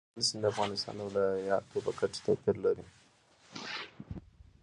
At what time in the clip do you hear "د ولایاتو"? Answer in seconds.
0.97-1.77